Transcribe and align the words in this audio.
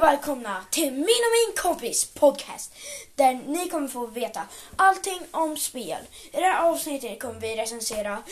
och 0.00 0.06
välkomna 0.06 0.64
till 0.70 0.92
min 0.92 1.02
och 1.02 1.06
min 1.06 1.56
kompis 1.56 2.04
podcast. 2.04 2.74
Där 3.14 3.34
ni 3.34 3.68
kommer 3.68 3.88
få 3.88 4.06
veta 4.06 4.42
allting 4.76 5.20
om 5.30 5.56
spel. 5.56 6.02
I 6.32 6.36
det 6.36 6.46
här 6.46 6.62
avsnittet 6.70 7.20
kommer 7.22 7.40
vi 7.40 7.56
recensera 7.56 8.22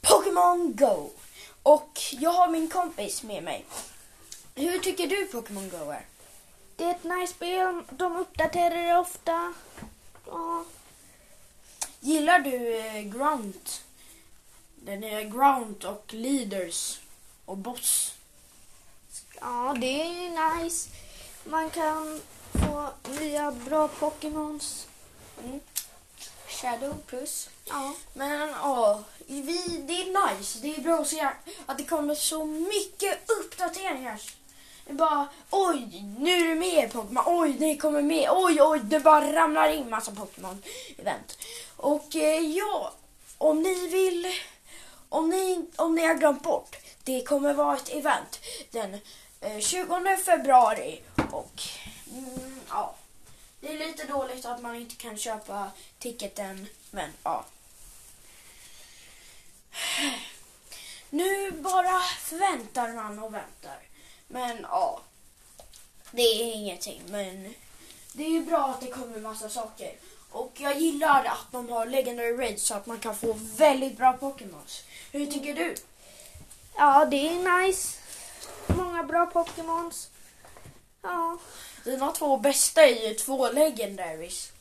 Pokémon 0.00 0.76
Go. 0.76 1.10
Och 1.62 2.00
jag 2.10 2.30
har 2.30 2.48
min 2.48 2.68
kompis 2.68 3.22
med 3.22 3.42
mig. 3.42 3.64
Hur 4.54 4.78
tycker 4.78 5.06
du 5.06 5.24
Pokémon 5.26 5.70
Go 5.70 5.90
är? 5.90 6.06
Det 6.76 6.84
är 6.84 6.90
ett 6.90 7.04
nice 7.04 7.32
spel. 7.32 7.82
De 7.90 8.16
uppdaterar 8.16 8.86
det 8.86 8.98
ofta. 8.98 9.54
Ja. 10.26 10.64
Gillar 12.00 12.38
du 12.38 12.78
eh, 12.78 13.02
Grunt? 13.02 13.84
Den 14.74 15.04
är 15.04 15.22
Grunt 15.22 15.84
och 15.84 16.04
Leaders 16.14 17.00
och 17.44 17.56
Boss. 17.56 18.14
Ja, 19.70 19.76
det 19.80 20.02
är 20.02 20.60
nice. 20.60 20.88
Man 21.44 21.70
kan 21.70 22.20
få 22.52 22.88
nya 23.20 23.52
bra 23.52 23.88
Pokémons. 23.88 24.86
Mm. 25.44 25.60
Shadow 26.48 26.94
plus. 27.06 27.48
Ja. 27.64 27.94
Men 28.14 28.48
ja, 28.48 29.02
vi, 29.26 29.84
det 29.88 29.92
är 29.92 30.36
nice. 30.36 30.58
Det 30.62 30.76
är 30.76 30.80
bra 30.80 30.98
att 30.98 31.08
se 31.08 31.28
att 31.66 31.78
det 31.78 31.84
kommer 31.84 32.14
så 32.14 32.44
mycket 32.44 33.30
uppdateringar. 33.30 34.20
Det 34.86 34.92
bara 34.92 35.28
oj, 35.50 36.04
nu 36.18 36.30
är 36.30 36.48
det 36.48 36.54
mer 36.54 36.88
Pokémon. 36.88 37.24
Oj, 37.26 37.52
det 37.52 37.76
kommer 37.76 38.02
mer. 38.02 38.28
Oj, 38.32 38.62
oj, 38.62 38.80
det 38.82 39.00
bara 39.00 39.32
ramlar 39.32 39.72
in 39.72 39.90
massa 39.90 40.12
Pokémon-event. 40.12 41.38
Och 41.76 42.16
eh, 42.16 42.40
ja, 42.40 42.92
om 43.38 43.62
ni 43.62 43.88
vill, 43.88 44.26
om 45.08 45.30
ni, 45.30 45.66
om 45.76 45.94
ni 45.94 46.06
har 46.06 46.14
glömt 46.14 46.42
bort, 46.42 46.76
det 47.04 47.22
kommer 47.22 47.54
vara 47.54 47.76
ett 47.76 47.88
event 47.88 48.40
den 48.70 49.00
Eh, 49.40 49.60
20 49.60 50.16
februari 50.16 51.00
och 51.32 51.62
mm, 52.12 52.60
ja. 52.68 52.94
Det 53.60 53.68
är 53.68 53.78
lite 53.78 54.06
dåligt 54.06 54.46
att 54.46 54.62
man 54.62 54.76
inte 54.76 54.94
kan 54.94 55.18
köpa 55.18 55.70
ticketen, 55.98 56.66
men 56.90 57.10
ja. 57.22 57.44
Nu 61.10 61.50
bara 61.50 62.00
väntar 62.30 62.92
man 62.92 63.18
och 63.18 63.34
väntar. 63.34 63.78
Men 64.28 64.66
ja, 64.70 65.00
det 66.10 66.22
är 66.22 66.54
ingenting. 66.54 67.02
Men 67.08 67.54
det 68.12 68.24
är 68.24 68.30
ju 68.30 68.42
bra 68.42 68.66
att 68.66 68.80
det 68.80 68.86
kommer 68.86 69.20
massa 69.20 69.48
saker. 69.48 69.94
Och 70.30 70.52
jag 70.60 70.80
gillar 70.80 71.24
att 71.24 71.52
de 71.52 71.68
har 71.68 71.86
Legendary 71.86 72.36
Raids 72.36 72.62
så 72.62 72.74
att 72.74 72.86
man 72.86 72.98
kan 72.98 73.16
få 73.16 73.32
väldigt 73.56 73.96
bra 73.98 74.12
Pokémons. 74.12 74.82
Hur 75.12 75.26
tycker 75.26 75.54
du? 75.54 75.74
ja, 76.76 77.04
det 77.04 77.28
är 77.28 77.62
nice. 77.62 77.99
Många 79.00 79.08
bra 79.12 79.30
Pokémons. 79.44 80.08
Ja. 81.02 81.38
Dina 81.84 82.12
två 82.12 82.36
bästa 82.36 82.82
är 82.82 83.08
ju 83.08 83.14
två 83.14 83.50
Legendaries. 83.52 84.52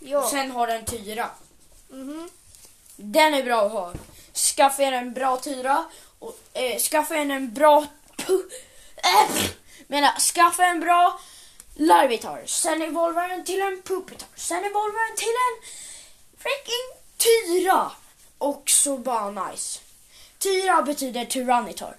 Och 0.00 0.06
Ja. 0.06 0.30
sen 0.30 0.50
har 0.50 0.66
den 0.66 0.84
Tyra. 0.84 1.30
Mhm. 1.88 2.30
Den 2.96 3.34
är 3.34 3.42
bra 3.42 3.62
att 3.66 3.72
ha. 3.72 3.92
Skaffa 4.34 4.82
er 4.82 4.92
en 4.92 5.12
bra 5.14 5.36
Tyra. 5.36 5.84
Och, 6.18 6.38
eh, 6.52 6.78
skaffa 6.78 7.14
er 7.16 7.30
en 7.30 7.54
bra... 7.54 7.86
Pu- 8.16 8.50
äh, 8.96 9.44
menar, 9.86 10.18
skaffa 10.20 10.64
en 10.66 10.80
bra 10.80 11.20
Larvitar. 11.74 12.42
Sen 12.46 12.82
evolvar 12.82 13.28
den 13.28 13.44
till 13.44 13.60
en 13.60 13.82
Pupitar. 13.82 14.28
Sen 14.36 14.64
evolvar 14.64 15.08
den 15.08 15.16
till 15.16 15.34
en 15.48 15.70
freaking 16.38 17.02
Tyra. 17.16 17.90
Och 18.38 18.70
så 18.70 18.96
bara 18.98 19.30
nice. 19.48 19.80
Tyra 20.38 20.82
betyder 20.82 21.24
Tyranitar. 21.24 21.96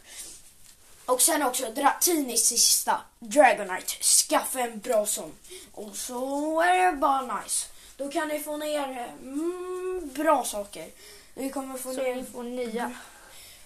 Och 1.10 1.22
sen 1.22 1.44
också 1.44 1.70
Dratinis 1.72 2.46
sista, 2.46 3.02
Dragonite. 3.20 3.94
Skaffa 4.04 4.60
en 4.60 4.80
bra 4.80 5.06
sån. 5.06 5.32
Och 5.72 5.96
så 5.96 6.62
är 6.62 6.92
det 6.92 6.98
bara 6.98 7.42
nice. 7.42 7.68
Då 7.98 8.10
kan 8.12 8.28
ni 8.28 8.40
få 8.40 8.58
ner 8.58 9.14
mm, 9.22 10.10
bra 10.16 10.44
saker. 10.44 10.88
Vi 11.34 11.50
kommer 11.50 11.78
få 11.78 11.94
Så 11.94 12.02
ner 12.02 12.16
ni 12.16 12.24
får 12.24 12.44
nya. 12.44 12.92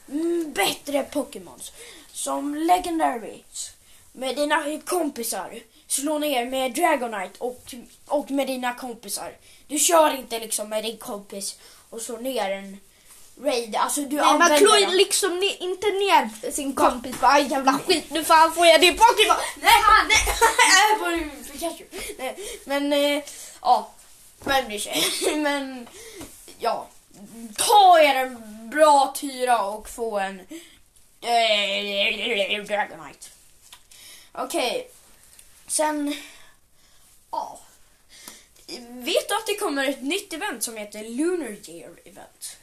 mm, 0.10 0.54
bättre 0.54 1.04
Pokémons. 1.04 1.72
Som 2.12 2.56
Legendaries. 2.56 3.72
Med 4.12 4.36
dina 4.36 4.80
kompisar. 4.86 5.60
Slå 5.88 6.18
ner 6.18 6.46
med 6.46 6.74
Dragonite 6.74 7.36
och, 7.38 7.74
och 8.06 8.32
med 8.32 8.48
dina 8.48 8.74
kompisar. 8.74 9.38
Du 9.68 9.80
kör 9.80 10.16
inte 10.16 10.40
liksom 10.40 10.70
med 10.70 10.84
din 10.84 10.98
kompis 10.98 11.60
och 11.90 12.02
slår 12.02 12.18
ner 12.18 12.52
en 12.52 12.78
raid. 13.42 13.76
Alltså 13.76 14.02
du 14.02 14.16
Nej, 14.16 14.26
använder 14.26 14.80
ju 14.80 14.86
den. 14.86 14.98
liksom 14.98 15.32
ne- 15.44 15.58
inte 15.60 15.88
ner 15.88 16.52
sin 16.52 16.76
kompis 16.76 17.16
aj 17.22 17.48
jävla 17.52 17.80
skit 17.80 18.10
nu 18.10 18.24
fan 18.24 18.54
får 18.54 18.66
jag 18.66 18.82
din 18.82 18.98
Pokémon. 18.98 19.38
Nej, 19.62 19.82
han, 19.84 20.08
nej, 20.08 21.30
Pikachu. 21.52 21.84
Men, 22.66 22.94
eh, 22.94 23.24
ja. 23.62 23.90
Men 24.40 24.66
bryr 24.66 24.80
sig. 24.80 25.04
Men, 25.38 25.88
ja. 26.60 26.88
Ta 27.58 28.00
er 28.00 28.16
en 28.16 28.38
bra 28.70 29.14
tyra 29.18 29.62
och 29.66 29.90
få 29.90 30.20
en 30.20 30.40
eh, 31.22 32.64
Dragonite. 32.66 33.28
Okej. 34.32 34.90
Sen, 35.68 36.16
ja. 37.32 37.60
Vet 38.90 39.30
du 39.30 39.36
att 39.36 39.48
det 39.48 39.56
kommer 39.56 39.90
ett 39.90 40.02
nytt 40.04 40.34
event 40.34 40.64
som 40.64 40.78
heter 40.78 41.04
Lunar 41.04 41.70
Year 41.70 41.92
Event? 42.06 42.58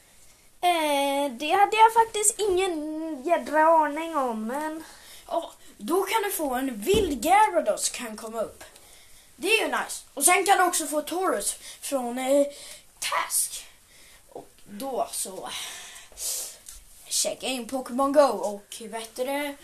Eh, 0.62 1.32
det 1.32 1.50
hade 1.50 1.76
jag 1.76 1.92
faktiskt 1.94 2.34
ingen 2.38 3.22
jädra 3.24 3.62
aning 3.62 4.16
om 4.16 4.46
men 4.46 4.84
Ja, 5.26 5.52
då 5.76 6.02
kan 6.02 6.22
du 6.22 6.30
få 6.30 6.54
en 6.54 6.80
vild 6.80 7.24
Gyarados 7.24 7.88
kan 7.90 8.16
komma 8.16 8.42
upp. 8.42 8.64
Det 9.36 9.48
är 9.48 9.62
ju 9.62 9.68
nice. 9.68 10.04
Och 10.14 10.24
sen 10.24 10.46
kan 10.46 10.58
du 10.58 10.64
också 10.64 10.86
få 10.86 11.00
Taurus 11.00 11.56
från 11.80 12.18
eh, 12.18 12.46
Task. 12.98 13.66
Och 14.28 14.48
då 14.64 15.08
så 15.12 15.50
checka 17.08 17.46
in 17.46 17.68
Pokémon 17.68 18.12
Go 18.12 18.20
och 18.20 18.76
vet 18.80 19.16
du 19.16 19.24
det, 19.24 19.54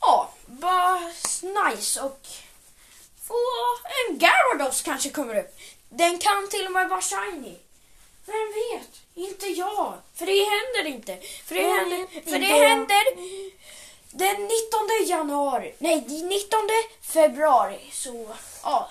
ja, 0.00 0.30
bara 0.46 1.12
nice 1.42 2.00
och 2.00 2.26
få 3.22 3.34
en 3.84 4.18
Gyarados 4.18 4.82
kanske 4.82 5.10
kommer 5.10 5.38
upp. 5.38 5.58
Den 5.88 6.18
kan 6.18 6.48
till 6.50 6.66
och 6.66 6.72
med 6.72 6.88
vara 6.88 7.02
shiny. 7.02 7.58
Vem 8.26 8.52
vet? 8.52 9.02
Inte 9.14 9.46
jag. 9.46 9.94
För 10.14 10.26
det 10.26 10.44
händer 10.44 10.96
inte. 10.96 11.18
För 11.44 11.54
det 11.54 11.62
händer, 11.62 12.30
för 12.30 12.38
det 12.38 12.46
händer 12.46 13.04
den 14.10 14.36
19 14.42 14.50
januari, 15.06 15.74
nej 15.78 16.04
19 16.08 16.60
februari. 17.00 17.90
Så 17.92 18.36
ja, 18.62 18.90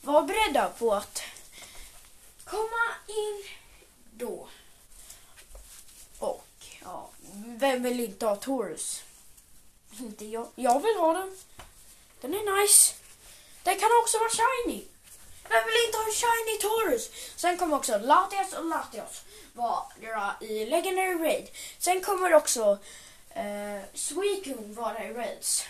var 0.00 0.22
beredda 0.22 0.68
på 0.68 0.94
att 0.94 1.22
komma 2.44 2.84
in 3.06 3.44
då. 4.12 4.48
Och 6.18 6.46
ja, 6.82 7.10
vem 7.34 7.82
vill 7.82 8.00
inte 8.00 8.26
ha 8.26 8.36
Taurus? 8.36 9.02
Inte 9.98 10.24
jag. 10.24 10.48
Jag 10.54 10.80
vill 10.80 10.96
ha 10.96 11.12
den. 11.12 11.38
Den 12.20 12.34
är 12.34 12.62
nice. 12.62 12.94
Den 13.62 13.78
kan 13.78 13.88
också 14.02 14.18
vara 14.18 14.30
shiny. 14.30 14.84
Vem 15.48 15.64
vill 15.66 15.86
inte 15.86 15.98
ha 15.98 16.04
en 16.04 16.12
shiny 16.12 16.58
Taurus? 16.60 17.10
Sen 17.36 17.58
kommer 17.58 17.76
också 17.76 17.98
Latias 17.98 18.52
och 18.52 18.64
Latios 18.64 19.22
vara 19.52 20.34
i 20.40 20.66
Legendary 20.66 21.14
Raid. 21.14 21.48
Sen 21.78 22.00
kommer 22.00 22.34
också 22.34 22.78
eh, 23.34 23.82
Suicune 23.94 24.74
vara 24.74 25.04
i 25.04 25.12
Raids. 25.12 25.64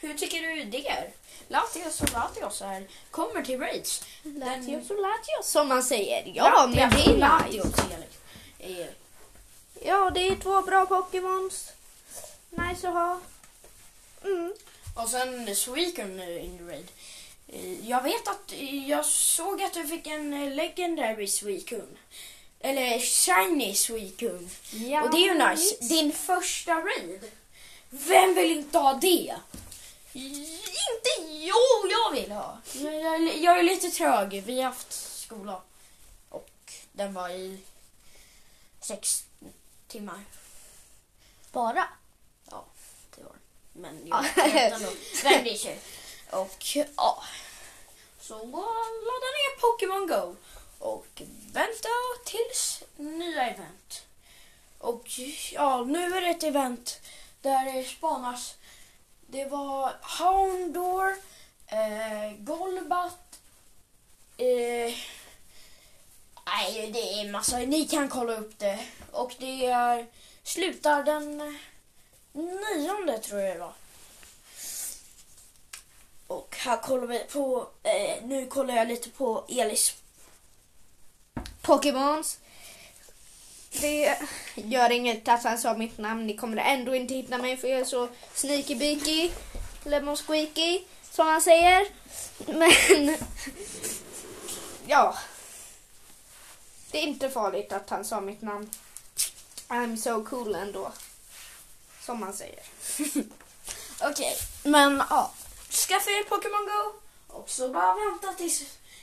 Hur 0.00 0.14
tycker 0.14 0.40
du 0.40 0.64
det 0.64 0.88
är? 0.88 1.10
Latios 1.48 2.00
och 2.00 2.12
Latios 2.12 2.62
är, 2.62 2.86
kommer 3.10 3.42
till 3.42 3.60
Raids. 3.60 4.04
Latios 4.22 4.90
och 4.90 5.00
Latios 5.00 5.50
som 5.50 5.68
man 5.68 5.82
säger. 5.82 6.32
Ja, 6.34 6.70
men 6.74 6.90
det 6.90 6.96
Latias 6.96 7.06
är 7.06 7.18
Latios 7.18 7.66
nice. 8.58 8.88
Ja, 9.84 10.10
det 10.10 10.28
är 10.28 10.36
två 10.36 10.62
bra 10.62 10.86
Pokémons. 10.86 11.72
Nice 12.50 12.88
att 12.88 12.94
ha. 12.94 13.20
Mm. 14.24 14.54
Och 14.94 15.08
sen 15.08 15.56
Suicune 15.56 16.38
in 16.38 16.58
the 16.58 16.64
Raid. 16.64 16.86
Eh, 17.48 17.88
Jag 17.88 18.02
vet 18.02 18.28
att 18.28 18.52
jag 18.86 19.04
såg 19.06 19.62
att 19.62 19.74
du 19.74 19.86
fick 19.86 20.06
en 20.06 20.32
eh, 20.32 20.54
Legendary 20.54 21.26
Suicune. 21.28 21.96
Eller 22.60 22.98
Shiny 22.98 23.74
Suicune. 23.74 24.48
Ja, 24.72 25.02
Och 25.02 25.10
det 25.10 25.16
är 25.16 25.34
ju 25.34 25.48
nice. 25.50 25.76
Din 25.80 26.12
första 26.12 26.74
raid. 26.74 27.32
Vem 27.90 28.34
vill 28.34 28.50
inte 28.52 28.78
ha 28.78 28.94
det? 28.94 29.36
Inte 30.12 31.30
jo, 31.30 31.56
jag 31.90 32.12
vill 32.20 32.30
ha. 32.32 32.58
Jag, 32.72 32.94
jag, 33.00 33.36
jag 33.38 33.58
är 33.58 33.62
lite 33.62 33.90
trög. 33.90 34.42
Vi 34.46 34.56
har 34.60 34.68
haft 34.70 34.92
skola. 34.92 35.62
Och 36.28 36.50
den 36.92 37.14
var 37.14 37.28
i 37.28 37.58
sex 38.80 39.24
timmar. 39.88 40.20
Bara. 41.52 41.88
Ja, 42.50 42.64
det 43.16 43.22
var. 43.22 43.32
Men 43.72 44.00
Ja. 44.06 44.24
jag 44.36 44.44
vet 44.52 44.72
ändå. 44.72 44.88
Vem 45.24 45.42
bryr 45.42 45.54
sig? 45.54 45.78
Och 46.36 46.66
ja, 46.96 47.22
så 48.20 48.34
ladda 48.34 49.30
ner 49.36 49.60
Pokémon 49.60 50.06
Go 50.06 50.36
och 50.78 51.22
vänta 51.52 51.88
tills 52.24 52.82
nya 52.96 53.50
event. 53.50 54.02
Och 54.78 55.06
ja, 55.52 55.84
nu 55.84 56.16
är 56.16 56.20
det 56.20 56.28
ett 56.28 56.42
event 56.42 57.00
där 57.42 57.72
det 57.72 57.84
spanas. 57.84 58.54
Det 59.26 59.44
var 59.44 59.92
Houndour, 60.18 61.16
eh, 61.66 62.36
Golbat, 62.38 63.40
eh, 64.36 64.94
nej 66.46 66.90
det 66.92 67.20
är 67.20 67.30
massa, 67.30 67.58
ni 67.58 67.88
kan 67.88 68.08
kolla 68.08 68.36
upp 68.36 68.58
det. 68.58 68.86
Och 69.12 69.34
det 69.38 69.66
är, 69.66 70.06
slutar 70.42 71.02
den 71.02 71.58
nionde 72.32 73.18
tror 73.18 73.40
jag 73.40 73.56
det 73.56 73.60
var. 73.60 73.74
Här 76.66 76.76
kollar 76.76 77.06
vi 77.06 77.18
på, 77.18 77.66
eh, 77.82 78.24
nu 78.24 78.46
kollar 78.46 78.76
jag 78.76 78.88
lite 78.88 79.10
på 79.10 79.44
Elis. 79.48 79.94
Pokémons. 81.62 82.38
Det 83.80 84.18
gör 84.54 84.90
inget 84.90 85.28
att 85.28 85.44
han 85.44 85.58
sa 85.58 85.76
mitt 85.76 85.98
namn. 85.98 86.26
Ni 86.26 86.36
kommer 86.36 86.56
ändå 86.56 86.94
inte 86.94 87.14
hitta 87.14 87.38
mig 87.38 87.56
för 87.56 87.68
jag 87.68 87.80
är 87.80 87.84
så 87.84 88.08
sneaky 88.34 88.74
beaky, 88.74 89.30
lemon 89.84 90.16
squeaky, 90.16 90.84
som 91.10 91.26
han 91.26 91.40
säger. 91.40 91.86
Men 92.46 93.16
ja. 94.86 95.18
Det 96.90 96.98
är 96.98 97.02
inte 97.02 97.30
farligt 97.30 97.72
att 97.72 97.90
han 97.90 98.04
sa 98.04 98.20
mitt 98.20 98.42
namn. 98.42 98.70
I'm 99.68 99.96
so 99.96 100.24
cool 100.24 100.54
ändå. 100.54 100.92
Som 102.00 102.20
man 102.20 102.34
säger. 102.34 102.62
Okej, 104.00 104.36
men 104.62 105.02
ja. 105.10 105.30
Skaffa 105.70 106.10
er 106.10 106.24
Pokémon 106.24 106.66
Go 106.66 106.92
och 107.26 107.50
så 107.50 107.68
bara 107.68 107.94
vänta 107.94 108.32
tills 108.32 108.62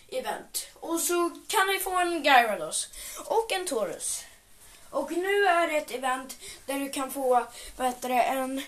event. 0.10 0.68
Och 0.80 1.00
så 1.00 1.32
kan 1.48 1.68
ni 1.68 1.80
få 1.80 2.00
en 2.00 2.24
Gyarados 2.24 2.90
och 3.26 3.52
en 3.52 3.68
Taurus. 3.68 4.24
Och 4.90 5.12
nu 5.12 5.46
är 5.46 5.68
det 5.68 5.78
ett 5.78 5.92
event 5.92 6.38
där 6.66 6.80
du 6.80 6.90
kan 6.90 7.12
få 7.12 7.48
vad 7.78 7.88
heter 7.88 8.10
det, 8.10 8.22
en 8.22 8.62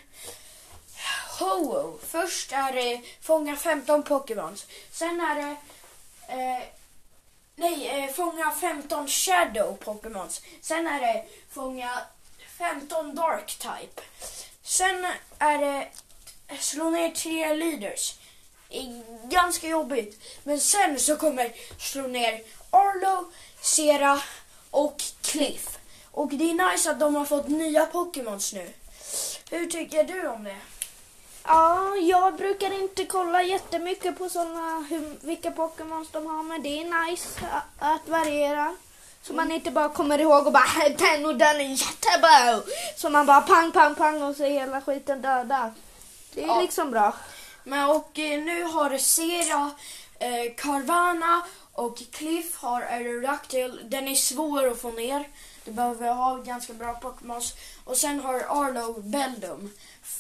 Ho-Oh. 1.40 1.98
Först 2.08 2.52
är 2.52 2.74
det 2.74 3.02
fånga 3.22 3.56
15 3.56 4.04
Pokémons. 4.04 4.66
Sen 4.92 5.22
är 5.22 5.36
det 5.36 5.56
eh, 6.34 6.64
nej, 7.56 7.88
eh, 7.88 8.14
fånga 8.14 8.52
15 8.52 9.08
Shadow 9.08 9.78
Pokémons. 9.78 10.42
Sen 10.62 10.88
är 10.88 11.00
det 11.00 11.26
fånga 11.52 12.00
15 12.58 13.16
Dark 13.16 13.58
Type. 13.58 14.02
Sen 14.64 15.08
är 15.40 15.58
det 15.58 15.88
slå 16.60 16.90
ner 16.90 17.12
tre 17.12 17.54
leaders. 17.54 18.16
Ganska 19.24 19.68
jobbigt. 19.68 20.24
Men 20.44 20.60
sen 20.60 21.00
så 21.00 21.16
kommer 21.16 21.52
slå 21.78 22.08
ner 22.08 22.42
Arlo, 22.70 23.32
Sera 23.62 24.22
och 24.72 25.02
Cliff. 25.22 25.78
Och 26.12 26.30
det 26.30 26.50
är 26.50 26.72
nice 26.72 26.92
att 26.92 27.00
de 27.00 27.16
har 27.16 27.26
fått 27.26 27.48
nya 27.48 27.86
Pokémons 27.86 28.54
nu. 28.54 28.70
Hur 29.50 29.68
tycker 29.68 30.04
du 30.04 30.28
om 30.28 30.44
det? 30.44 30.56
Ja, 31.44 31.96
jag 31.96 32.36
brukar 32.36 32.74
inte 32.84 33.06
kolla 33.06 33.44
jättemycket 33.44 34.18
på 34.18 34.30
såna, 34.30 34.86
hur, 34.90 35.18
vilka 35.22 35.52
Pokémons 35.52 36.10
de 36.12 36.26
har, 36.26 36.44
men 36.44 36.64
det 36.64 36.82
är 36.82 37.10
nice 37.10 37.30
att 37.80 38.08
variera. 38.08 38.76
Så 39.22 39.34
man 39.34 39.52
inte 39.52 39.72
bara 39.72 39.90
kommer 39.90 40.20
ihåg 40.22 40.48
och 40.48 40.54
bara 40.54 40.90
den 40.98 41.26
och 41.26 41.36
den 41.36 41.56
är 41.56 41.70
jättebra. 41.70 42.62
Så 42.96 43.10
man 43.10 43.26
bara 43.26 43.42
pang, 43.42 43.72
pang, 43.72 43.96
pang 43.96 44.24
och 44.24 44.36
så 44.36 44.44
är 44.44 44.50
hela 44.50 44.82
skiten 44.82 45.22
döda. 45.22 45.74
Det 46.36 46.44
är 46.44 46.48
Ja. 46.48 46.62
liksom 46.62 46.92
bra. 46.92 47.14
Men 47.64 47.90
och 47.90 48.20
eh, 48.20 48.40
nu 48.44 48.64
har 48.64 48.98
Sera, 48.98 49.72
eh, 50.20 50.54
Carvana 50.58 51.46
och 51.74 51.98
Cliff 52.12 52.56
har 52.58 52.82
Aerodactyl. 52.82 53.82
Den 53.84 54.08
är 54.08 54.16
svår 54.16 54.68
att 54.68 54.82
få 54.82 54.92
ner. 54.92 55.28
Du 55.66 55.72
behöver 55.72 56.14
ha 56.14 56.36
ganska 56.38 56.74
bra 56.74 56.94
Pokémons. 56.94 57.54
Och 57.84 57.98
sen 57.98 58.20
har 58.20 58.34
Arlo 58.34 59.02
Beldum. 59.02 59.74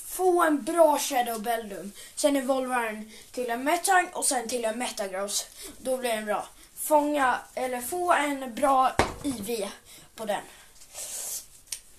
Få 0.08 0.44
en 0.44 0.64
bra 0.64 0.98
Shadow 1.00 1.42
Beldum. 1.42 1.92
Sen 2.16 2.36
evolvar 2.36 2.84
den 2.84 3.12
till 3.32 3.50
en 3.50 3.64
Metang 3.64 4.08
och 4.14 4.26
sen 4.26 4.48
till 4.50 4.66
en 4.66 4.80
Metagross. 4.80 5.46
Då 5.78 5.98
blir 5.98 6.10
den 6.10 6.26
bra. 6.26 6.48
Fånga, 6.80 7.40
eller 7.56 7.82
få 7.82 8.14
en 8.14 8.56
bra 8.56 8.92
IV 9.24 9.70
på 10.16 10.26
den. 10.26 10.42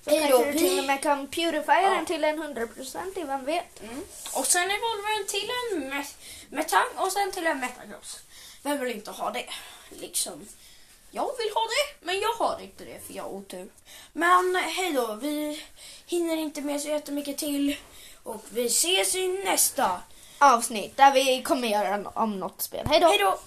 Då, 0.06 0.12
kanske 0.38 0.52
du 0.52 0.58
till 0.58 0.78
och 0.78 0.84
med 0.84 1.02
kan 1.02 1.26
purify 1.28 1.72
Ja. 1.72 1.90
den 1.90 2.06
till 2.06 2.24
en 2.24 2.38
100% 2.42 3.26
vem 3.26 3.44
vet. 3.44 3.82
Mm. 3.82 4.04
Och 4.32 4.46
sen 4.46 4.62
evolvar 4.62 5.18
den 5.18 5.26
till 5.26 5.50
en 5.72 5.92
me- 5.92 6.14
Metang 6.50 6.86
och 6.96 7.12
sen 7.12 7.32
till 7.32 7.46
en 7.46 7.60
Metagross. 7.60 8.18
Vem 8.62 8.80
vill 8.80 8.96
inte 8.96 9.10
ha 9.10 9.30
det? 9.30 9.46
Liksom. 9.90 10.48
Jag 11.10 11.30
vill 11.38 11.50
ha 11.54 11.60
det, 11.62 12.06
men 12.06 12.20
jag 12.20 12.32
har 12.32 12.60
inte 12.62 12.84
det 12.84 13.06
för 13.06 13.14
jag 13.14 13.22
har 13.22 13.30
otur. 13.30 13.68
Men 14.12 14.56
hej 14.56 14.92
då, 14.92 15.14
vi 15.14 15.62
hinner 16.06 16.36
inte 16.36 16.60
med 16.60 16.80
så 16.80 16.88
jättemycket 16.88 17.38
till. 17.38 17.76
Och 18.22 18.44
vi 18.50 18.66
ses 18.66 19.14
i 19.14 19.28
nästa. 19.28 20.00
Avsnitt 20.38 20.96
där 20.96 21.12
vi 21.12 21.42
kommer 21.42 21.68
göra 21.68 22.10
om 22.14 22.40
något 22.40 22.62
spel. 22.62 22.86
Hej 22.90 23.00
då! 23.00 23.06
Hej 23.08 23.18
då! 23.18 23.38